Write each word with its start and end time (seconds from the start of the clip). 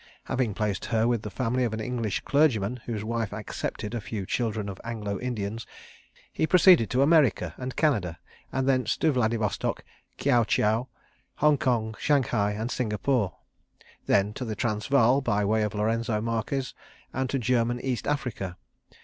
Having 0.23 0.55
placed 0.55 0.85
her 0.85 1.07
with 1.07 1.21
the 1.21 1.29
family 1.29 1.63
of 1.63 1.73
an 1.73 1.79
English 1.79 2.21
clergyman 2.21 2.77
whose 2.87 3.03
wife 3.03 3.31
"accepted" 3.31 3.93
a 3.93 4.01
few 4.01 4.25
children 4.25 4.67
of 4.67 4.81
Anglo 4.83 5.19
Indians, 5.19 5.67
he 6.33 6.47
proceeded 6.47 6.89
to 6.89 7.03
America 7.03 7.53
and 7.55 7.75
Canada, 7.75 8.17
and 8.51 8.67
thence 8.67 8.97
to 8.97 9.11
Vladivostok, 9.11 9.83
Kïaou 10.17 10.47
Chiaou, 10.47 10.87
Hong 11.35 11.59
Kong, 11.59 11.93
Shanghai, 11.99 12.53
and 12.53 12.71
Singapore; 12.71 13.35
then 14.07 14.33
to 14.33 14.43
the 14.43 14.55
Transvaal 14.55 15.21
by 15.21 15.45
way 15.45 15.61
of 15.61 15.75
Lourenzo 15.75 16.19
Marques 16.19 16.73
and 17.13 17.29
to 17.29 17.37
German 17.37 17.79
East 17.79 18.07
Africa. 18.07 18.57